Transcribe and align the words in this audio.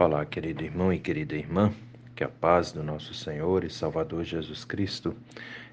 Olá, 0.00 0.24
querido 0.24 0.64
irmão 0.64 0.90
e 0.90 0.98
querida 0.98 1.34
irmã, 1.34 1.70
que 2.16 2.24
a 2.24 2.28
paz 2.30 2.72
do 2.72 2.82
nosso 2.82 3.12
Senhor 3.12 3.64
e 3.64 3.68
Salvador 3.68 4.24
Jesus 4.24 4.64
Cristo 4.64 5.14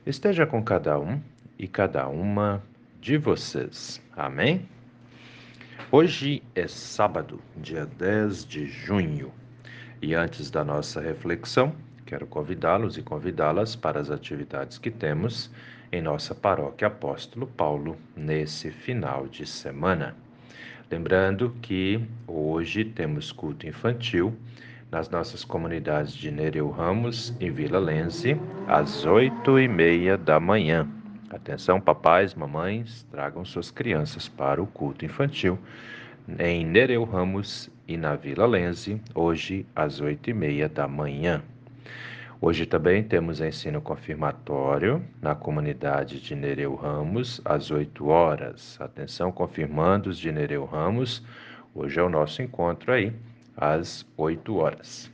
esteja 0.06 0.46
com 0.46 0.62
cada 0.62 1.00
um 1.00 1.22
e 1.58 1.66
cada 1.66 2.10
uma 2.10 2.62
de 3.00 3.18
vocês. 3.18 4.02
Amém? 4.12 4.68
Hoje 5.90 6.44
é 6.54 6.68
sábado, 6.68 7.40
dia 7.56 7.86
10 7.86 8.46
de 8.46 8.68
junho, 8.68 9.32
e 10.02 10.14
antes 10.14 10.52
da 10.52 10.62
nossa 10.62 11.00
reflexão, 11.00 11.74
quero 12.06 12.28
convidá-los 12.28 12.98
e 12.98 13.02
convidá-las 13.02 13.78
para 13.78 13.98
as 13.98 14.12
atividades 14.12 14.78
que 14.78 14.92
temos 14.92 15.50
em 15.90 16.02
nossa 16.02 16.36
paróquia 16.36 16.90
Apóstolo 16.90 17.48
Paulo 17.48 17.96
nesse 18.14 18.72
final 18.72 19.26
de 19.26 19.46
semana. 19.46 20.27
Lembrando 20.90 21.54
que 21.62 22.00
hoje 22.26 22.86
temos 22.86 23.32
culto 23.32 23.68
infantil 23.68 24.34
nas 24.90 25.10
nossas 25.10 25.44
comunidades 25.44 26.14
de 26.14 26.32
Nereu 26.32 26.70
Ramos 26.70 27.34
e 27.40 27.50
Vila 27.50 27.80
Lense, 27.80 28.38
às 28.68 29.06
oito 29.06 29.60
e 29.60 29.68
meia 29.68 30.18
da 30.18 30.40
manhã. 30.40 30.88
Atenção, 31.30 31.82
papais, 31.82 32.34
mamães, 32.34 33.06
tragam 33.12 33.44
suas 33.44 33.70
crianças 33.70 34.30
para 34.30 34.62
o 34.62 34.68
culto 34.68 35.04
infantil 35.04 35.60
em 36.40 36.66
Nereu 36.66 37.04
Ramos 37.04 37.70
e 37.88 37.98
na 37.98 38.16
Vila 38.16 38.46
Lense, 38.46 39.02
hoje 39.14 39.66
às 39.76 40.00
oito 40.00 40.30
e 40.30 40.34
meia 40.34 40.70
da 40.70 40.88
manhã. 40.88 41.42
Hoje 42.40 42.68
também 42.68 43.04
temos 43.04 43.42
ensino 43.42 43.82
confirmatório 43.82 45.04
na 45.20 45.34
comunidade 45.34 46.22
de 46.22 46.36
Nereu 46.36 46.76
Ramos, 46.76 47.42
às 47.44 47.72
8 47.72 48.06
horas. 48.06 48.80
Atenção, 48.80 49.32
confirmandos 49.32 50.20
de 50.20 50.32
Nereu 50.32 50.64
Ramos, 50.64 51.26
hoje 51.74 52.00
é 52.00 52.04
o 52.04 52.10
nosso 52.10 52.44
encontro 52.44 52.94
aí, 52.94 53.12
às 53.56 54.06
8 54.16 54.56
horas. 54.56 55.12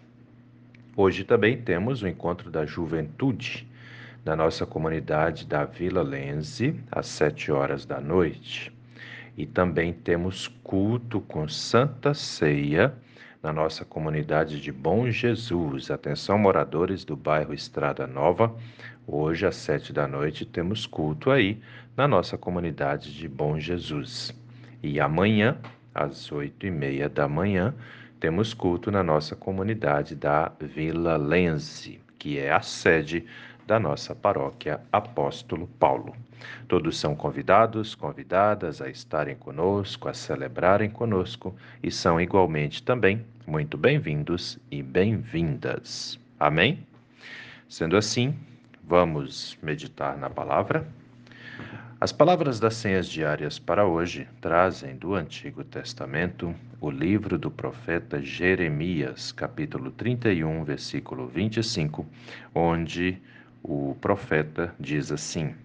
Hoje 0.98 1.24
também 1.24 1.62
temos 1.62 2.02
o 2.02 2.10
encontro 2.10 2.52
da 2.52 2.66
juventude 2.66 3.66
na 4.26 4.36
nossa 4.36 4.66
comunidade 4.66 5.48
da 5.48 5.64
Vila 5.64 6.02
Lense, 6.02 6.78
às 6.92 7.08
7 7.08 7.54
horas 7.54 7.86
da 7.86 8.02
noite. 8.02 8.70
E 9.38 9.46
também 9.46 9.94
temos 9.94 10.50
culto 10.62 11.22
com 11.22 11.48
Santa 11.48 12.14
Ceia 12.14 12.94
na 13.44 13.52
nossa 13.52 13.84
comunidade 13.84 14.62
de 14.62 14.72
Bom 14.72 15.12
Jesus. 15.12 15.92
Atenção, 15.92 16.38
moradores 16.38 17.04
do 17.04 17.14
bairro 17.14 17.54
Estrada 17.54 18.08
Nova. 18.08 18.56
Hoje, 19.06 19.46
às 19.46 19.58
sete 19.58 19.92
da 19.92 20.08
noite, 20.08 20.46
temos 20.46 20.86
culto 20.86 21.30
aí 21.30 21.62
na 21.98 22.08
nossa 22.08 22.38
comunidade 22.38 23.14
de 23.14 23.28
Bom 23.28 23.60
Jesus. 23.60 24.34
E 24.82 24.98
amanhã, 24.98 25.58
às 25.94 26.32
oito 26.32 26.66
e 26.66 26.72
meia 26.72 27.10
da 27.10 27.28
manhã, 27.28 27.76
temos 28.18 28.54
culto 28.54 28.90
na 28.90 29.04
nossa 29.04 29.36
comunidade 29.36 30.16
da 30.16 30.50
Vila 30.58 31.18
Lense, 31.18 32.00
que 32.18 32.40
é 32.40 32.50
a 32.50 32.62
sede 32.62 33.26
da 33.66 33.80
nossa 33.80 34.14
paróquia 34.14 34.82
Apóstolo 34.92 35.68
Paulo. 35.80 36.16
Todos 36.68 37.00
são 37.00 37.16
convidados, 37.16 37.96
convidadas 37.96 38.82
a 38.82 38.90
estarem 38.90 39.36
conosco, 39.36 40.10
a 40.10 40.14
celebrarem 40.14 40.90
conosco 40.90 41.56
e 41.82 41.90
são 41.90 42.20
igualmente 42.20 42.84
também 42.84 43.24
muito 43.48 43.78
bem-vindos 43.78 44.60
e 44.70 44.82
bem-vindas. 44.82 46.20
Amém? 46.40 46.86
Sendo 47.68 47.98
assim, 47.98 48.36
vamos 48.84 49.58
meditar 49.62 50.18
na 50.18 50.30
palavra. 50.30 50.88
As 52.00 52.12
palavras 52.12 52.60
das 52.60 52.76
senhas 52.76 53.08
diárias 53.08 53.58
para 53.58 53.86
hoje 53.86 54.28
trazem 54.42 54.98
do 54.98 55.16
Antigo 55.16 55.64
Testamento 55.64 56.54
o 56.82 56.92
livro 56.92 57.38
do 57.38 57.50
profeta 57.50 58.22
Jeremias, 58.22 59.32
capítulo 59.32 59.90
31, 59.90 60.66
versículo 60.66 61.28
25, 61.28 62.06
onde 62.54 63.22
o 63.64 63.96
profeta 64.02 64.76
diz 64.78 65.10
assim: 65.10 65.56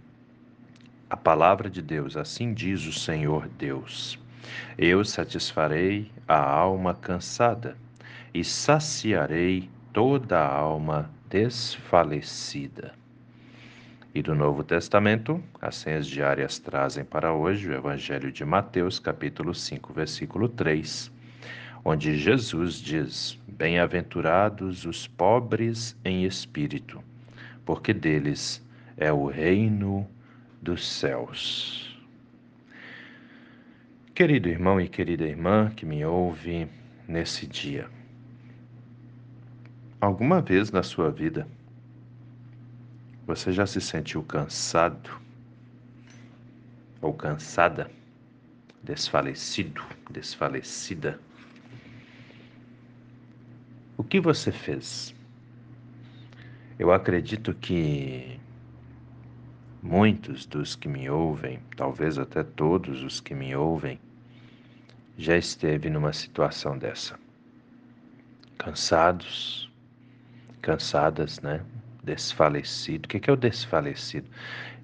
A 1.10 1.16
palavra 1.16 1.68
de 1.68 1.82
Deus, 1.82 2.16
assim 2.16 2.54
diz 2.54 2.86
o 2.86 2.92
Senhor 2.92 3.48
Deus: 3.48 4.18
Eu 4.78 5.04
satisfarei 5.04 6.08
a 6.26 6.38
alma 6.38 6.94
cansada 6.94 7.76
e 8.32 8.44
saciarei 8.44 9.68
toda 9.92 10.38
a 10.38 10.48
alma 10.48 11.10
desfalecida. 11.28 12.94
E 14.14 14.22
do 14.22 14.34
Novo 14.34 14.62
Testamento, 14.62 15.42
as 15.60 15.74
senhas 15.74 16.06
diárias 16.06 16.58
trazem 16.58 17.04
para 17.04 17.34
hoje 17.34 17.68
o 17.68 17.74
Evangelho 17.74 18.30
de 18.30 18.44
Mateus, 18.44 19.00
capítulo 19.00 19.52
5, 19.52 19.92
versículo 19.92 20.48
3, 20.48 21.10
onde 21.84 22.16
Jesus 22.16 22.76
diz: 22.76 23.36
Bem-aventurados 23.48 24.84
os 24.84 25.08
pobres 25.08 25.96
em 26.04 26.24
espírito 26.24 27.02
porque 27.68 27.92
deles 27.92 28.66
é 28.96 29.12
o 29.12 29.26
reino 29.26 30.08
dos 30.62 30.88
céus. 30.88 32.02
Querido 34.14 34.48
irmão 34.48 34.80
e 34.80 34.88
querida 34.88 35.26
irmã 35.26 35.68
que 35.76 35.84
me 35.84 36.02
ouve 36.02 36.66
nesse 37.06 37.46
dia, 37.46 37.90
alguma 40.00 40.40
vez 40.40 40.70
na 40.70 40.82
sua 40.82 41.10
vida 41.10 41.46
você 43.26 43.52
já 43.52 43.66
se 43.66 43.82
sentiu 43.82 44.22
cansado 44.22 45.20
ou 47.02 47.12
cansada, 47.12 47.90
desfalecido, 48.82 49.84
desfalecida? 50.10 51.20
O 53.98 54.02
que 54.02 54.18
você 54.18 54.50
fez? 54.50 55.17
Eu 56.78 56.92
acredito 56.92 57.52
que 57.54 58.38
muitos 59.82 60.46
dos 60.46 60.76
que 60.76 60.88
me 60.88 61.10
ouvem, 61.10 61.58
talvez 61.76 62.18
até 62.18 62.44
todos 62.44 63.02
os 63.02 63.20
que 63.20 63.34
me 63.34 63.56
ouvem, 63.56 63.98
já 65.16 65.36
esteve 65.36 65.90
numa 65.90 66.12
situação 66.12 66.78
dessa. 66.78 67.18
Cansados, 68.56 69.68
cansadas, 70.62 71.40
né? 71.40 71.64
Desfalecido. 72.04 73.06
O 73.06 73.08
que 73.08 73.28
é 73.28 73.32
o 73.32 73.36
desfalecido? 73.36 74.28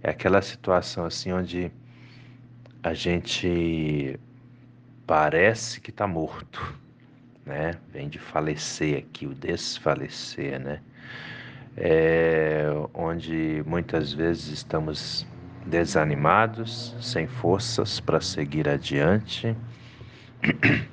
É 0.03 0.11
aquela 0.11 0.43
situação 0.43 1.05
assim 1.05 1.31
onde 1.31 1.71
a 2.83 2.93
gente 2.93 4.19
parece 5.07 5.81
que 5.81 5.91
está 5.91 6.09
morto, 6.09 6.77
né? 7.47 7.79
Vem 7.93 8.09
de 8.09 8.19
falecer 8.19 8.99
aqui, 8.99 9.27
o 9.27 9.35
desfalecer, 9.35 10.59
né? 10.59 10.81
É, 11.77 12.67
onde 12.93 13.63
muitas 13.67 14.13
vezes 14.13 14.49
estamos 14.49 15.27
desanimados, 15.67 16.95
sem 17.01 17.27
forças 17.27 18.01
para 18.01 18.21
seguir 18.21 18.69
adiante, 18.69 19.57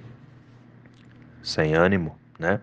sem 1.44 1.76
ânimo, 1.76 2.18
né? 2.40 2.62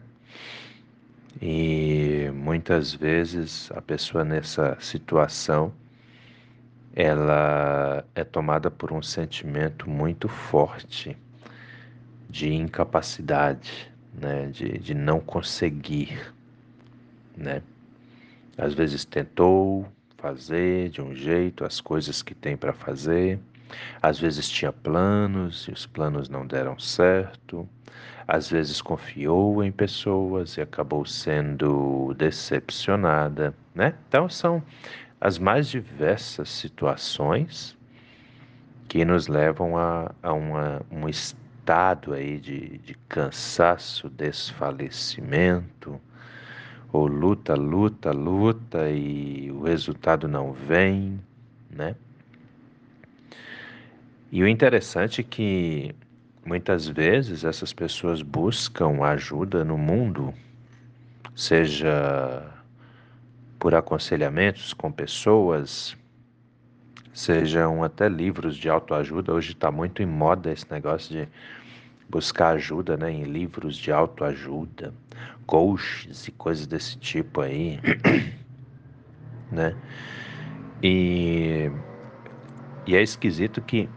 E 1.40 2.30
muitas 2.34 2.92
vezes 2.92 3.70
a 3.72 3.80
pessoa 3.80 4.24
nessa 4.24 4.76
situação 4.80 5.72
ela 6.96 8.04
é 8.12 8.24
tomada 8.24 8.72
por 8.72 8.92
um 8.92 9.00
sentimento 9.00 9.88
muito 9.88 10.28
forte 10.28 11.16
de 12.28 12.52
incapacidade, 12.52 13.88
né? 14.12 14.46
de, 14.46 14.78
de 14.78 14.94
não 14.94 15.20
conseguir, 15.20 16.34
né? 17.36 17.62
Às 18.58 18.74
vezes 18.74 19.04
tentou 19.04 19.86
fazer 20.16 20.91
de 20.91 21.00
um 21.00 21.14
jeito 21.14 21.64
as 21.64 21.80
coisas 21.80 22.22
que 22.22 22.34
tem 22.34 22.56
para 22.56 22.72
fazer, 22.72 23.38
às 24.02 24.19
vezes 24.19 24.48
tinha 24.48 24.72
planos 24.72 25.69
e 25.69 25.70
os 25.70 25.86
planos 25.86 26.28
não 26.28 26.44
deram 26.44 26.76
certo, 26.78 27.68
às 28.26 28.50
vezes 28.50 28.82
confiou 28.82 29.62
em 29.62 29.71
pessoas 29.71 30.56
e 30.56 30.60
acabou 30.60 31.06
sendo 31.06 32.12
decepcionada, 32.15 33.54
né? 33.74 33.94
Então 34.09 34.28
são 34.28 34.62
as 35.21 35.38
mais 35.38 35.68
diversas 35.68 36.48
situações 36.48 37.77
que 38.88 39.04
nos 39.04 39.28
levam 39.28 39.77
a, 39.78 40.12
a 40.22 40.33
uma, 40.33 40.83
um 40.91 41.09
estado 41.09 42.12
aí 42.12 42.38
de, 42.38 42.78
de 42.78 42.94
cansaço, 43.09 44.09
desfalecimento, 44.09 46.00
ou 46.92 47.06
luta, 47.06 47.54
luta, 47.54 48.10
luta 48.12 48.90
e 48.90 49.50
o 49.50 49.62
resultado 49.62 50.26
não 50.26 50.52
vem, 50.52 51.20
né? 51.70 51.94
E 54.30 54.42
o 54.42 54.48
interessante 54.48 55.20
é 55.20 55.24
que 55.24 55.94
muitas 56.44 56.86
vezes 56.86 57.44
essas 57.44 57.72
pessoas 57.72 58.22
buscam 58.22 59.02
ajuda 59.02 59.64
no 59.64 59.76
mundo, 59.76 60.34
seja 61.34 62.44
por 63.58 63.74
aconselhamentos 63.74 64.72
com 64.72 64.90
pessoas, 64.92 65.96
sejam 67.12 67.82
até 67.82 68.08
livros 68.08 68.56
de 68.56 68.68
autoajuda. 68.68 69.32
Hoje 69.32 69.52
está 69.52 69.70
muito 69.70 70.02
em 70.02 70.06
moda 70.06 70.52
esse 70.52 70.70
negócio 70.70 71.10
de 71.10 71.28
buscar 72.09 72.51
ajuda 72.55 72.97
né, 72.97 73.10
em 73.10 73.25
livros 73.25 73.77
de 73.77 73.93
autoajuda, 73.93 74.95
coaches 75.47 76.27
e 76.27 76.33
coisas 76.33 76.66
desse 76.66 76.99
tipo 76.99 77.41
aí, 77.41 77.78
né? 79.53 79.75
E, 80.83 81.71
e 82.87 82.97
é 82.97 83.03
esquisito 83.03 83.60
que 83.60 83.89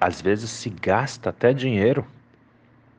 às 0.00 0.20
vezes 0.20 0.50
se 0.50 0.68
gasta 0.68 1.30
até 1.30 1.52
dinheiro, 1.52 2.06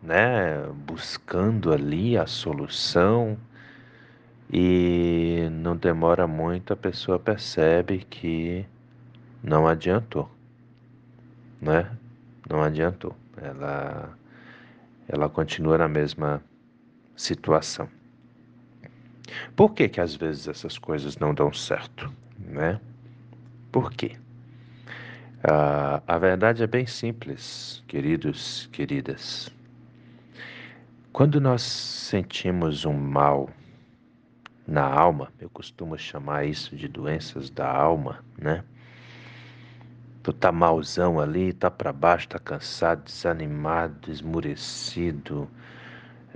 né, 0.01 0.65
buscando 0.85 1.71
ali 1.71 2.17
a 2.17 2.25
solução 2.25 3.37
e 4.51 5.49
não 5.51 5.75
demora 5.75 6.25
muito 6.25 6.71
a 6.71 6.77
pessoa 6.77 7.19
percebe 7.19 8.05
que 8.09 8.65
não 9.43 9.67
adiantou, 9.67 10.29
né? 11.61 11.91
Não 12.49 12.63
adiantou. 12.63 13.15
Ela 13.35 14.17
ela 15.07 15.29
continua 15.29 15.77
na 15.77 15.87
mesma 15.87 16.43
situação. 17.15 17.89
Por 19.55 19.73
que 19.73 19.89
que 19.89 20.01
às 20.01 20.15
vezes 20.15 20.47
essas 20.47 20.77
coisas 20.77 21.17
não 21.17 21.33
dão 21.33 21.51
certo, 21.51 22.11
né? 22.39 22.79
Por 23.71 23.91
quê? 23.91 24.17
Ah, 25.43 26.01
a 26.07 26.17
verdade 26.17 26.63
é 26.63 26.67
bem 26.67 26.85
simples, 26.85 27.83
queridos, 27.87 28.67
queridas. 28.71 29.49
Quando 31.11 31.41
nós 31.41 31.61
sentimos 31.61 32.85
um 32.85 32.93
mal 32.93 33.49
na 34.67 34.83
alma, 34.83 35.31
eu 35.39 35.49
costumo 35.49 35.97
chamar 35.97 36.45
isso 36.45 36.75
de 36.75 36.87
doenças 36.87 37.49
da 37.49 37.69
alma, 37.71 38.23
né? 38.37 38.63
Tu 40.27 40.33
tá 40.33 40.51
malzão 40.51 41.21
ali, 41.21 41.53
tá 41.53 41.71
para 41.71 41.93
baixo, 41.93 42.27
tá 42.27 42.37
cansado, 42.37 43.05
desanimado, 43.05 44.11
esmurecido, 44.11 45.49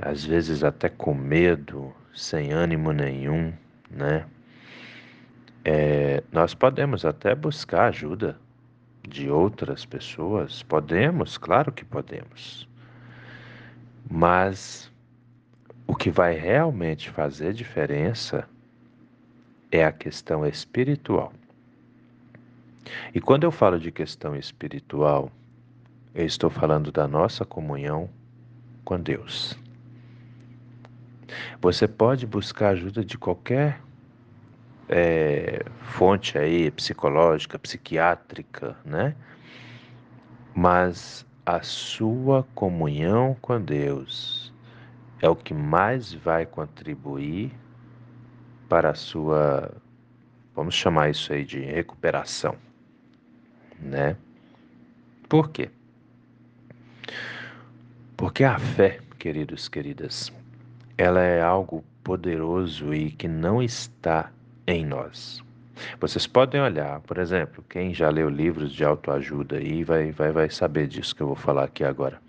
às 0.02 0.24
vezes 0.24 0.64
até 0.64 0.88
com 0.88 1.14
medo, 1.14 1.94
sem 2.16 2.54
ânimo 2.54 2.94
nenhum, 2.94 3.52
né? 3.90 4.26
É, 5.66 6.24
nós 6.32 6.54
podemos 6.54 7.04
até 7.04 7.36
buscar 7.36 7.88
ajuda 7.90 8.40
de 9.06 9.30
outras 9.30 9.86
pessoas, 9.86 10.64
podemos, 10.64 11.38
claro 11.38 11.70
que 11.70 11.84
podemos. 11.84 12.66
Mas 14.10 14.90
o 15.86 15.94
que 15.94 16.10
vai 16.10 16.34
realmente 16.34 17.10
fazer 17.10 17.52
diferença 17.52 18.48
é 19.70 19.84
a 19.84 19.92
questão 19.92 20.48
espiritual. 20.48 21.34
E 23.14 23.22
quando 23.22 23.44
eu 23.44 23.52
falo 23.52 23.80
de 23.80 23.92
questão 23.92 24.36
espiritual, 24.36 25.32
eu 26.14 26.26
estou 26.26 26.50
falando 26.50 26.92
da 26.92 27.08
nossa 27.08 27.46
comunhão 27.46 28.10
com 28.84 29.00
Deus. 29.00 29.58
Você 31.62 31.88
pode 31.88 32.26
buscar 32.26 32.70
ajuda 32.70 33.06
de 33.06 33.18
qualquer 33.18 33.82
é, 34.90 35.64
fonte 35.82 36.38
aí, 36.38 36.70
psicológica, 36.72 37.58
psiquiátrica, 37.58 38.76
né? 38.84 39.16
Mas 40.54 41.26
a 41.46 41.62
sua 41.62 42.44
comunhão 42.54 43.38
com 43.42 43.62
Deus 43.62 44.54
é 45.22 45.30
o 45.30 45.36
que 45.36 45.54
mais 45.54 46.14
vai 46.14 46.46
contribuir 46.46 47.54
para 48.68 48.90
a 48.90 48.96
sua, 48.96 49.72
vamos 50.54 50.76
chamar 50.76 51.10
isso 51.10 51.32
aí 51.32 51.46
de 51.46 51.60
recuperação 51.60 52.58
né? 53.82 54.16
Por 55.28 55.50
quê? 55.50 55.70
Porque 58.16 58.44
a 58.44 58.60
fé, 58.60 59.00
queridos, 59.18 59.68
queridas, 59.68 60.32
ela 60.98 61.22
é 61.22 61.42
algo 61.42 61.84
poderoso 62.04 62.94
e 62.94 63.12
que 63.12 63.28
não 63.28 63.62
está 63.62 64.32
em 64.68 64.86
nós. 64.86 65.44
Vocês 66.00 66.28
podem 66.28 66.62
olhar, 66.62 67.00
por 67.02 67.18
exemplo, 67.18 67.64
quem 67.68 67.94
já 67.94 68.10
leu 68.10 68.30
livros 68.30 68.72
de 68.72 68.84
autoajuda 68.84 69.58
aí 69.58 69.84
vai, 69.84 70.12
vai, 70.12 70.32
vai 70.32 70.50
saber 70.50 70.88
disso 70.88 71.16
que 71.16 71.22
eu 71.22 71.28
vou 71.28 71.36
falar 71.36 71.64
aqui 71.64 71.84
agora. 71.84 72.22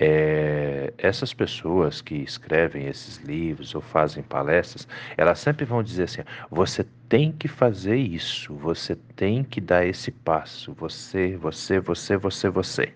É, 0.00 0.92
essas 0.98 1.32
pessoas 1.32 2.02
que 2.02 2.16
escrevem 2.16 2.86
esses 2.86 3.18
livros 3.18 3.74
ou 3.74 3.80
fazem 3.80 4.22
palestras, 4.24 4.88
elas 5.16 5.38
sempre 5.38 5.64
vão 5.64 5.82
dizer 5.82 6.04
assim: 6.04 6.22
você 6.50 6.84
tem 7.08 7.30
que 7.30 7.46
fazer 7.46 7.96
isso, 7.96 8.54
você 8.54 8.96
tem 9.14 9.44
que 9.44 9.60
dar 9.60 9.86
esse 9.86 10.10
passo, 10.10 10.72
você, 10.74 11.36
você, 11.36 11.78
você, 11.78 12.16
você, 12.16 12.48
você. 12.48 12.92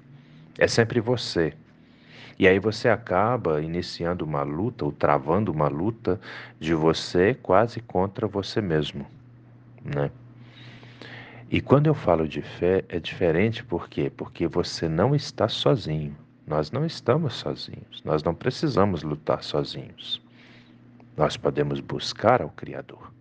É 0.59 0.67
sempre 0.67 1.01
você. 1.01 1.55
E 2.39 2.47
aí 2.47 2.59
você 2.59 2.89
acaba 2.89 3.61
iniciando 3.61 4.25
uma 4.25 4.43
luta 4.43 4.85
ou 4.85 4.93
travando 4.93 5.51
uma 5.51 5.69
luta 5.69 6.21
de 6.59 6.73
você 6.73 7.35
quase 7.35 7.81
contra 7.81 8.29
você 8.29 8.61
mesmo, 8.61 9.07
né? 9.85 10.11
E 11.51 11.61
quando 11.61 11.87
eu 11.87 11.95
falo 11.95 12.29
de 12.29 12.43
fé, 12.43 12.85
é 12.89 13.01
diferente 13.01 13.65
por 13.65 13.89
quê? 13.89 14.13
Porque 14.15 14.47
você 14.47 14.89
não 14.89 15.15
está 15.15 15.49
sozinho. 15.49 16.15
Nós 16.49 16.71
não 16.71 16.87
estamos 16.87 17.35
sozinhos, 17.35 18.03
nós 18.07 18.23
não 18.23 18.35
precisamos 18.35 19.03
lutar 19.03 19.45
sozinhos. 19.45 20.19
Nós 21.15 21.37
podemos 21.37 21.79
buscar 21.79 22.41
ao 22.41 22.49
Criador. 22.49 23.13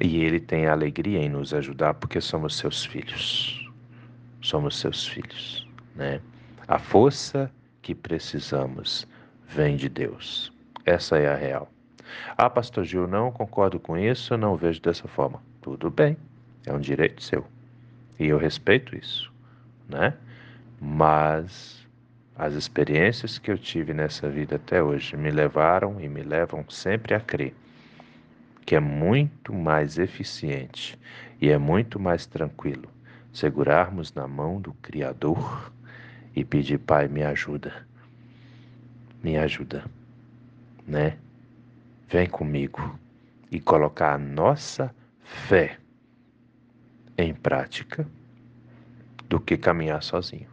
E 0.00 0.16
Ele 0.16 0.40
tem 0.40 0.66
alegria 0.66 1.20
em 1.20 1.28
nos 1.28 1.54
ajudar 1.54 1.94
porque 1.94 2.20
somos 2.20 2.56
seus 2.56 2.84
filhos. 2.84 3.70
Somos 4.42 4.80
seus 4.80 5.06
filhos, 5.06 5.68
né? 5.94 6.20
A 6.66 6.80
força 6.80 7.48
que 7.80 7.94
precisamos 7.94 9.06
vem 9.46 9.76
de 9.76 9.88
Deus. 9.88 10.52
Essa 10.84 11.16
é 11.16 11.32
a 11.32 11.36
real. 11.36 11.70
Ah, 12.36 12.50
pastor 12.50 12.84
Gil, 12.84 13.06
não 13.06 13.30
concordo 13.30 13.78
com 13.78 13.96
isso, 13.96 14.36
não 14.36 14.56
vejo 14.56 14.80
dessa 14.82 15.06
forma. 15.06 15.40
Tudo 15.62 15.88
bem, 15.88 16.16
é 16.66 16.72
um 16.72 16.80
direito 16.80 17.22
seu. 17.22 17.46
E 18.18 18.26
eu 18.26 18.38
respeito 18.38 18.96
isso, 18.96 19.32
né? 19.88 20.16
Mas 20.80 21.79
as 22.40 22.54
experiências 22.54 23.38
que 23.38 23.50
eu 23.50 23.58
tive 23.58 23.92
nessa 23.92 24.26
vida 24.26 24.56
até 24.56 24.82
hoje 24.82 25.14
me 25.14 25.30
levaram 25.30 26.00
e 26.00 26.08
me 26.08 26.22
levam 26.22 26.64
sempre 26.70 27.12
a 27.12 27.20
crer 27.20 27.54
que 28.64 28.74
é 28.74 28.80
muito 28.80 29.52
mais 29.52 29.98
eficiente 29.98 30.98
e 31.38 31.50
é 31.50 31.58
muito 31.58 32.00
mais 32.00 32.24
tranquilo 32.24 32.88
segurarmos 33.30 34.14
na 34.14 34.26
mão 34.26 34.58
do 34.58 34.72
Criador 34.74 35.70
e 36.34 36.42
pedir, 36.42 36.78
Pai, 36.78 37.08
me 37.08 37.22
ajuda, 37.22 37.86
me 39.22 39.36
ajuda, 39.36 39.84
né? 40.86 41.18
Vem 42.08 42.26
comigo 42.26 42.98
e 43.50 43.60
colocar 43.60 44.14
a 44.14 44.18
nossa 44.18 44.94
fé 45.22 45.76
em 47.18 47.34
prática 47.34 48.08
do 49.28 49.38
que 49.38 49.58
caminhar 49.58 50.02
sozinho. 50.02 50.48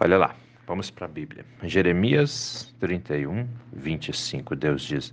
Olha 0.00 0.16
lá, 0.16 0.43
Vamos 0.66 0.90
para 0.90 1.04
a 1.04 1.08
Bíblia. 1.08 1.44
Jeremias 1.62 2.74
31, 2.80 3.46
25. 3.74 4.56
Deus 4.56 4.80
diz: 4.82 5.12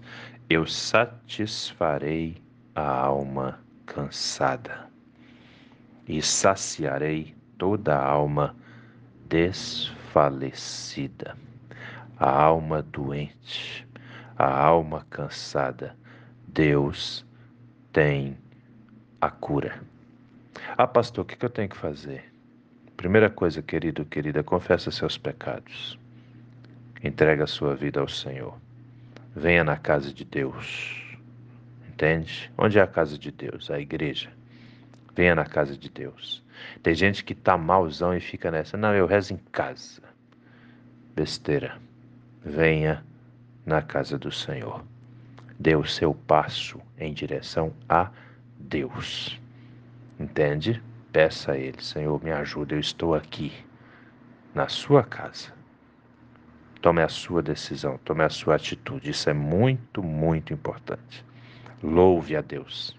Eu 0.49 0.65
satisfarei 0.65 2.41
a 2.73 2.87
alma 2.87 3.59
cansada 3.85 4.89
e 6.07 6.21
saciarei 6.21 7.35
toda 7.57 7.97
a 7.97 8.05
alma 8.05 8.55
desfalecida, 9.27 11.35
a 12.17 12.29
alma 12.29 12.81
doente, 12.81 13.85
a 14.37 14.57
alma 14.57 15.05
cansada. 15.09 15.97
Deus 16.47 17.25
tem 17.91 18.37
a 19.19 19.29
cura. 19.29 19.83
Ah, 20.77 20.87
pastor, 20.87 21.23
o 21.23 21.25
que 21.27 21.43
eu 21.43 21.49
tenho 21.49 21.67
que 21.67 21.75
fazer? 21.75 22.30
Primeira 23.01 23.31
coisa, 23.31 23.63
querido, 23.63 24.05
querida, 24.05 24.43
confessa 24.43 24.91
seus 24.91 25.17
pecados. 25.17 25.97
Entrega 27.03 27.45
a 27.45 27.47
sua 27.47 27.75
vida 27.75 27.99
ao 27.99 28.07
Senhor. 28.07 28.55
Venha 29.35 29.63
na 29.63 29.75
casa 29.75 30.13
de 30.13 30.23
Deus. 30.23 31.17
Entende? 31.89 32.51
Onde 32.55 32.77
é 32.77 32.81
a 32.83 32.85
casa 32.85 33.17
de 33.17 33.31
Deus? 33.31 33.71
A 33.71 33.79
igreja. 33.79 34.29
Venha 35.15 35.33
na 35.33 35.45
casa 35.45 35.75
de 35.75 35.89
Deus. 35.89 36.43
Tem 36.83 36.93
gente 36.93 37.23
que 37.23 37.33
tá 37.33 37.57
malzão 37.57 38.15
e 38.15 38.19
fica 38.19 38.51
nessa. 38.51 38.77
Não, 38.77 38.93
eu 38.93 39.07
rezo 39.07 39.33
em 39.33 39.39
casa. 39.51 40.03
Besteira. 41.15 41.79
Venha 42.45 43.03
na 43.65 43.81
casa 43.81 44.15
do 44.15 44.31
Senhor. 44.31 44.85
Dê 45.59 45.75
o 45.75 45.85
seu 45.85 46.13
passo 46.13 46.79
em 46.99 47.11
direção 47.15 47.73
a 47.89 48.11
Deus. 48.59 49.41
Entende? 50.19 50.79
Peça 51.11 51.51
a 51.51 51.57
Ele, 51.57 51.81
Senhor, 51.81 52.23
me 52.23 52.31
ajuda, 52.31 52.75
eu 52.75 52.79
estou 52.79 53.13
aqui, 53.13 53.51
na 54.55 54.69
sua 54.69 55.03
casa. 55.03 55.51
Tome 56.81 57.01
a 57.01 57.09
sua 57.09 57.43
decisão, 57.43 57.99
tome 58.05 58.23
a 58.23 58.29
sua 58.29 58.55
atitude. 58.55 59.09
Isso 59.09 59.29
é 59.29 59.33
muito, 59.33 60.01
muito 60.01 60.53
importante. 60.53 61.23
Louve 61.83 62.35
a 62.35 62.41
Deus. 62.41 62.97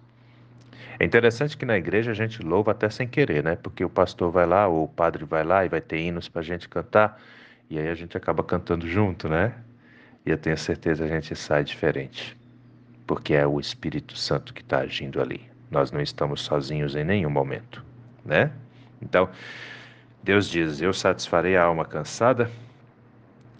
É 1.01 1.05
interessante 1.05 1.57
que 1.57 1.65
na 1.65 1.77
igreja 1.77 2.11
a 2.11 2.15
gente 2.15 2.43
louva 2.43 2.73
até 2.73 2.91
sem 2.91 3.09
querer, 3.09 3.43
né? 3.43 3.57
Porque 3.57 3.85
o 3.85 3.89
pastor 3.89 4.31
vai 4.31 4.47
lá, 4.47 4.69
ou 4.69 4.85
o 4.85 4.89
padre 4.89 5.25
vai 5.25 5.43
lá 5.43 5.65
e 5.65 5.69
vai 5.69 5.81
ter 5.81 5.99
hinos 5.99 6.29
para 6.29 6.43
a 6.43 6.45
gente 6.45 6.69
cantar. 6.69 7.21
E 7.71 7.79
aí 7.79 7.89
a 7.89 7.95
gente 7.95 8.17
acaba 8.17 8.45
cantando 8.45 8.87
junto, 8.87 9.29
né? 9.29 9.55
E 10.25 10.31
eu 10.31 10.39
tenho 10.39 10.57
certeza 10.57 11.05
a 11.05 11.09
gente 11.09 11.35
sai 11.35 11.65
diferente, 11.65 12.39
porque 13.07 13.35
é 13.35 13.47
o 13.47 13.59
Espírito 13.59 14.17
Santo 14.17 14.53
que 14.53 14.61
está 14.61 14.81
agindo 14.81 15.21
ali. 15.21 15.51
Nós 15.71 15.91
não 15.91 16.01
estamos 16.01 16.43
sozinhos 16.43 16.95
em 16.95 17.03
nenhum 17.03 17.31
momento, 17.31 17.85
né? 18.25 18.51
Então, 19.01 19.29
Deus 20.23 20.49
diz: 20.49 20.81
Eu 20.81 20.93
satisfarei 20.93 21.57
a 21.57 21.65
alma 21.65 21.85
cansada 21.85 22.51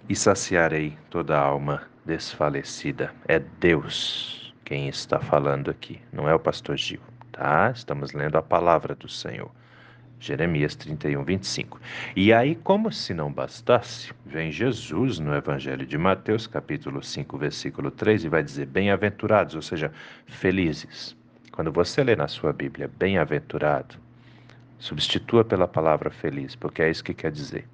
e 0.09 0.15
saciarei 0.15 0.97
toda 1.11 1.37
a 1.37 1.41
alma 1.41 1.83
desfalecida. 2.05 3.13
É 3.27 3.39
Deus 3.39 4.55
quem 4.65 4.89
está 4.89 5.19
falando 5.19 5.71
aqui, 5.71 6.01
não 6.13 6.29
é 6.29 6.35
o 6.35 6.39
pastor 6.39 6.77
Gil, 6.77 7.01
tá? 7.31 7.71
Estamos 7.75 8.13
lendo 8.13 8.37
a 8.37 8.43
palavra 8.43 8.95
do 8.95 9.09
Senhor. 9.09 9.51
Jeremias 10.23 10.77
31, 10.77 11.25
25. 11.25 11.81
E 12.15 12.33
aí, 12.33 12.55
como 12.55 12.93
se 12.93 13.13
não 13.13 13.33
bastasse, 13.33 14.13
vem 14.25 14.53
Jesus 14.53 15.19
no 15.19 15.35
Evangelho 15.35 15.85
de 15.85 15.99
Mateus, 15.99 16.47
capítulo 16.47 17.03
5, 17.03 17.37
versículo 17.37 17.91
3, 17.91 18.25
e 18.25 18.29
vai 18.29 18.43
dizer: 18.45 18.67
Bem-aventurados, 18.67 19.57
ou 19.57 19.63
seja, 19.63 19.91
felizes. 20.27 21.17
Quando 21.51 21.73
você 21.73 22.05
lê 22.05 22.15
na 22.15 22.29
sua 22.29 22.53
Bíblia 22.53 22.89
bem-aventurado, 22.97 23.97
substitua 24.83 25.45
pela 25.45 25.69
palavra 25.69 26.11
feliz, 26.11 26.55
porque 26.57 26.83
é 26.83 26.91
isso 26.91 27.05
que 27.05 27.15
quer 27.15 27.31
dizer. 27.31 27.67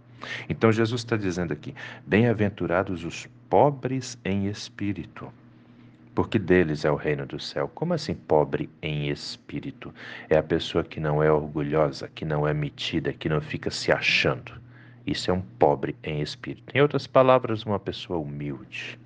Então, 0.48 0.70
Jesus 0.70 1.00
está 1.00 1.16
dizendo 1.16 1.52
aqui: 1.52 1.74
Bem-aventurados 2.06 3.04
os 3.04 3.26
pobres 3.48 4.18
em 4.24 4.46
espírito 4.46 5.32
porque 6.18 6.36
deles 6.36 6.84
é 6.84 6.90
o 6.90 6.96
reino 6.96 7.24
do 7.24 7.38
céu. 7.38 7.70
Como 7.72 7.94
assim 7.94 8.12
pobre 8.12 8.68
em 8.82 9.08
espírito? 9.08 9.94
É 10.28 10.36
a 10.36 10.42
pessoa 10.42 10.82
que 10.82 10.98
não 10.98 11.22
é 11.22 11.30
orgulhosa, 11.30 12.10
que 12.12 12.24
não 12.24 12.44
é 12.44 12.52
metida, 12.52 13.12
que 13.12 13.28
não 13.28 13.40
fica 13.40 13.70
se 13.70 13.92
achando. 13.92 14.52
Isso 15.06 15.30
é 15.30 15.34
um 15.34 15.40
pobre 15.40 15.94
em 16.02 16.20
espírito. 16.20 16.76
Em 16.76 16.80
outras 16.80 17.06
palavras, 17.06 17.62
uma 17.62 17.78
pessoa 17.78 18.18
humilde. 18.18 18.98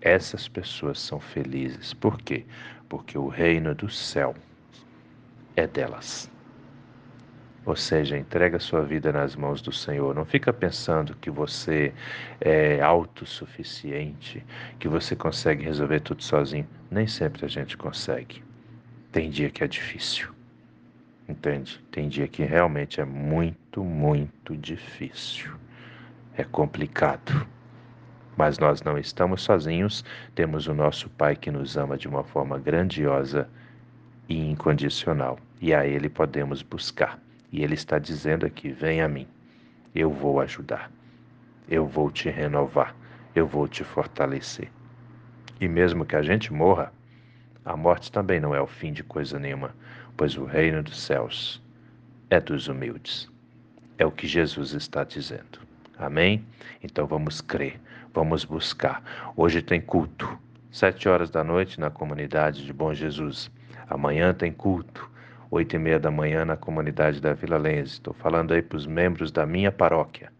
Essas 0.00 0.46
pessoas 0.46 1.00
são 1.00 1.18
felizes. 1.18 1.92
Por 1.92 2.16
quê? 2.18 2.46
Porque 2.88 3.18
o 3.18 3.26
reino 3.26 3.74
do 3.74 3.90
céu 3.90 4.36
é 5.56 5.66
delas. 5.66 6.30
Ou 7.66 7.74
seja, 7.74 8.18
entrega 8.18 8.58
sua 8.58 8.82
vida 8.82 9.10
nas 9.10 9.34
mãos 9.34 9.62
do 9.62 9.72
Senhor. 9.72 10.14
Não 10.14 10.24
fica 10.24 10.52
pensando 10.52 11.16
que 11.16 11.30
você 11.30 11.94
é 12.40 12.80
autossuficiente, 12.82 14.44
que 14.78 14.86
você 14.86 15.16
consegue 15.16 15.64
resolver 15.64 16.00
tudo 16.00 16.22
sozinho. 16.22 16.68
Nem 16.90 17.06
sempre 17.06 17.44
a 17.46 17.48
gente 17.48 17.76
consegue. 17.76 18.42
Tem 19.10 19.30
dia 19.30 19.48
que 19.48 19.64
é 19.64 19.66
difícil. 19.66 20.28
Entende? 21.26 21.82
Tem 21.90 22.06
dia 22.06 22.28
que 22.28 22.42
realmente 22.44 23.00
é 23.00 23.04
muito, 23.04 23.82
muito 23.82 24.54
difícil. 24.54 25.54
É 26.36 26.44
complicado. 26.44 27.46
Mas 28.36 28.58
nós 28.58 28.82
não 28.82 28.98
estamos 28.98 29.42
sozinhos, 29.42 30.04
temos 30.34 30.66
o 30.66 30.74
nosso 30.74 31.08
Pai 31.08 31.36
que 31.36 31.50
nos 31.50 31.76
ama 31.76 31.96
de 31.96 32.08
uma 32.08 32.24
forma 32.24 32.58
grandiosa 32.58 33.48
e 34.28 34.50
incondicional. 34.50 35.38
E 35.62 35.72
a 35.72 35.86
Ele 35.86 36.10
podemos 36.10 36.60
buscar. 36.60 37.23
E 37.54 37.62
Ele 37.62 37.74
está 37.74 38.00
dizendo 38.00 38.44
aqui: 38.44 38.72
vem 38.72 39.00
a 39.00 39.06
mim, 39.06 39.28
eu 39.94 40.10
vou 40.10 40.40
ajudar, 40.40 40.90
eu 41.68 41.86
vou 41.86 42.10
te 42.10 42.28
renovar, 42.28 42.96
eu 43.32 43.46
vou 43.46 43.68
te 43.68 43.84
fortalecer. 43.84 44.68
E 45.60 45.68
mesmo 45.68 46.04
que 46.04 46.16
a 46.16 46.22
gente 46.22 46.52
morra, 46.52 46.92
a 47.64 47.76
morte 47.76 48.10
também 48.10 48.40
não 48.40 48.56
é 48.56 48.60
o 48.60 48.66
fim 48.66 48.92
de 48.92 49.04
coisa 49.04 49.38
nenhuma, 49.38 49.72
pois 50.16 50.36
o 50.36 50.44
reino 50.44 50.82
dos 50.82 51.00
céus 51.00 51.62
é 52.28 52.40
dos 52.40 52.66
humildes. 52.66 53.30
É 53.98 54.04
o 54.04 54.10
que 54.10 54.26
Jesus 54.26 54.72
está 54.72 55.04
dizendo. 55.04 55.60
Amém? 55.96 56.44
Então 56.82 57.06
vamos 57.06 57.40
crer, 57.40 57.80
vamos 58.12 58.44
buscar. 58.44 59.00
Hoje 59.36 59.62
tem 59.62 59.80
culto, 59.80 60.28
sete 60.72 61.08
horas 61.08 61.30
da 61.30 61.44
noite 61.44 61.78
na 61.78 61.88
comunidade 61.88 62.66
de 62.66 62.72
Bom 62.72 62.92
Jesus. 62.92 63.48
Amanhã 63.88 64.34
tem 64.34 64.50
culto, 64.50 65.08
oito 65.54 65.76
e 65.76 65.78
meia 65.78 66.00
da 66.00 66.10
manhã 66.10 66.44
na 66.44 66.56
comunidade 66.56 67.20
da 67.20 67.32
Vila 67.32 67.56
Lense. 67.56 67.92
Estou 67.92 68.12
falando 68.12 68.52
aí 68.52 68.60
para 68.60 68.76
os 68.76 68.88
membros 68.88 69.30
da 69.30 69.46
minha 69.46 69.70
paróquia. 69.70 70.32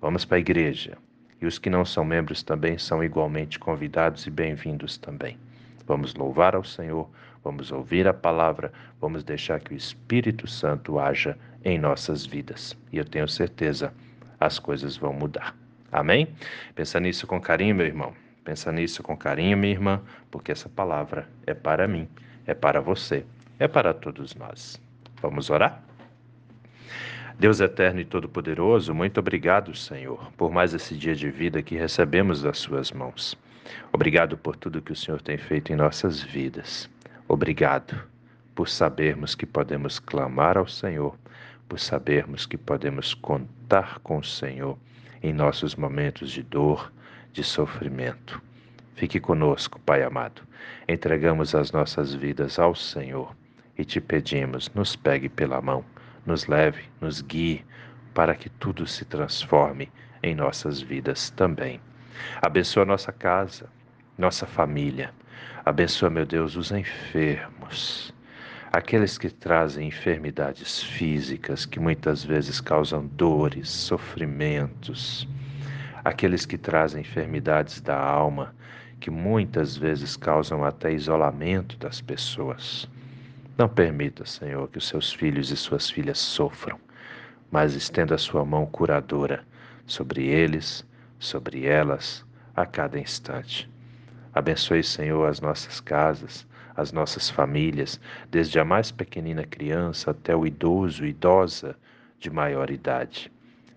Vamos 0.00 0.24
para 0.24 0.36
a 0.36 0.40
igreja. 0.40 0.98
E 1.40 1.46
os 1.46 1.60
que 1.60 1.70
não 1.70 1.84
são 1.84 2.04
membros 2.04 2.42
também 2.42 2.76
são 2.76 3.04
igualmente 3.04 3.56
convidados 3.56 4.26
e 4.26 4.30
bem-vindos 4.30 4.98
também. 4.98 5.38
Vamos 5.86 6.12
louvar 6.16 6.56
ao 6.56 6.64
Senhor, 6.64 7.08
vamos 7.44 7.70
ouvir 7.70 8.08
a 8.08 8.12
palavra, 8.12 8.72
vamos 9.00 9.22
deixar 9.22 9.60
que 9.60 9.74
o 9.74 9.76
Espírito 9.76 10.48
Santo 10.48 10.98
haja 10.98 11.38
em 11.64 11.78
nossas 11.78 12.26
vidas. 12.26 12.76
E 12.92 12.98
eu 12.98 13.04
tenho 13.04 13.28
certeza, 13.28 13.94
as 14.40 14.58
coisas 14.58 14.96
vão 14.96 15.12
mudar. 15.12 15.56
Amém? 15.92 16.26
Pensa 16.74 16.98
nisso 16.98 17.28
com 17.28 17.40
carinho, 17.40 17.76
meu 17.76 17.86
irmão. 17.86 18.12
Pensa 18.42 18.72
nisso 18.72 19.04
com 19.04 19.16
carinho, 19.16 19.56
minha 19.56 19.72
irmã, 19.72 20.02
porque 20.32 20.50
essa 20.50 20.68
palavra 20.68 21.28
é 21.46 21.54
para 21.54 21.86
mim, 21.86 22.08
é 22.44 22.54
para 22.54 22.80
você 22.80 23.24
é 23.62 23.68
para 23.68 23.94
todos 23.94 24.34
nós. 24.34 24.80
Vamos 25.20 25.48
orar? 25.48 25.80
Deus 27.38 27.60
eterno 27.60 28.00
e 28.00 28.04
todo-poderoso, 28.04 28.92
muito 28.92 29.20
obrigado, 29.20 29.72
Senhor, 29.72 30.32
por 30.32 30.50
mais 30.50 30.74
esse 30.74 30.96
dia 30.96 31.14
de 31.14 31.30
vida 31.30 31.62
que 31.62 31.76
recebemos 31.76 32.42
das 32.42 32.58
Suas 32.58 32.90
mãos. 32.90 33.38
Obrigado 33.92 34.36
por 34.36 34.56
tudo 34.56 34.82
que 34.82 34.90
o 34.90 34.96
Senhor 34.96 35.22
tem 35.22 35.38
feito 35.38 35.72
em 35.72 35.76
nossas 35.76 36.20
vidas. 36.20 36.90
Obrigado 37.28 38.02
por 38.52 38.68
sabermos 38.68 39.36
que 39.36 39.46
podemos 39.46 40.00
clamar 40.00 40.58
ao 40.58 40.66
Senhor, 40.66 41.16
por 41.68 41.78
sabermos 41.78 42.44
que 42.44 42.58
podemos 42.58 43.14
contar 43.14 44.00
com 44.00 44.18
o 44.18 44.24
Senhor 44.24 44.76
em 45.22 45.32
nossos 45.32 45.76
momentos 45.76 46.32
de 46.32 46.42
dor, 46.42 46.92
de 47.32 47.44
sofrimento. 47.44 48.42
Fique 48.96 49.20
conosco, 49.20 49.78
Pai 49.80 50.02
amado. 50.02 50.42
Entregamos 50.88 51.54
as 51.54 51.70
nossas 51.70 52.12
vidas 52.12 52.58
ao 52.58 52.74
Senhor 52.74 53.32
e 53.76 53.84
te 53.84 54.00
pedimos, 54.00 54.70
nos 54.74 54.94
pegue 54.96 55.28
pela 55.28 55.60
mão, 55.60 55.84
nos 56.26 56.46
leve, 56.46 56.82
nos 57.00 57.20
guie, 57.20 57.64
para 58.14 58.34
que 58.34 58.48
tudo 58.48 58.86
se 58.86 59.04
transforme 59.04 59.90
em 60.22 60.34
nossas 60.34 60.80
vidas 60.80 61.30
também. 61.30 61.80
Abençoa 62.40 62.84
nossa 62.84 63.12
casa, 63.12 63.68
nossa 64.16 64.46
família. 64.46 65.12
Abençoa, 65.64 66.10
meu 66.10 66.26
Deus, 66.26 66.56
os 66.56 66.70
enfermos, 66.70 68.14
aqueles 68.72 69.16
que 69.16 69.30
trazem 69.30 69.88
enfermidades 69.88 70.82
físicas 70.82 71.64
que 71.64 71.80
muitas 71.80 72.24
vezes 72.24 72.60
causam 72.60 73.06
dores, 73.06 73.68
sofrimentos, 73.68 75.26
aqueles 76.04 76.44
que 76.44 76.58
trazem 76.58 77.00
enfermidades 77.00 77.80
da 77.80 77.98
alma 77.98 78.54
que 79.00 79.10
muitas 79.10 79.76
vezes 79.76 80.16
causam 80.16 80.64
até 80.64 80.92
isolamento 80.92 81.76
das 81.76 82.00
pessoas. 82.00 82.88
Não 83.56 83.68
permita, 83.68 84.24
Senhor, 84.24 84.68
que 84.68 84.78
os 84.78 84.88
seus 84.88 85.12
filhos 85.12 85.50
e 85.50 85.56
suas 85.56 85.90
filhas 85.90 86.18
sofram, 86.18 86.80
mas 87.50 87.74
estenda 87.74 88.14
a 88.14 88.18
sua 88.18 88.44
mão 88.44 88.64
curadora 88.64 89.44
sobre 89.86 90.26
eles, 90.26 90.86
sobre 91.18 91.66
elas, 91.66 92.24
a 92.56 92.64
cada 92.64 92.98
instante. 92.98 93.68
Abençoe, 94.32 94.82
Senhor, 94.82 95.28
as 95.28 95.40
nossas 95.40 95.80
casas, 95.80 96.46
as 96.74 96.92
nossas 96.92 97.28
famílias, 97.28 98.00
desde 98.30 98.58
a 98.58 98.64
mais 98.64 98.90
pequenina 98.90 99.44
criança 99.44 100.12
até 100.12 100.34
o 100.34 100.46
idoso, 100.46 101.04
idosa 101.04 101.76
de 102.18 102.30
maior 102.30 102.70
idade, 102.70 103.30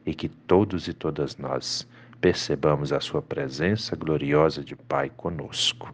e 0.05 0.13
que 0.13 0.29
todos 0.29 0.87
e 0.87 0.93
todas 0.93 1.35
nós 1.35 1.85
percebamos 2.21 2.93
a 2.93 3.01
Sua 3.01 3.21
presença 3.21 3.95
gloriosa 3.95 4.63
de 4.63 4.75
Pai 4.75 5.11
conosco. 5.17 5.93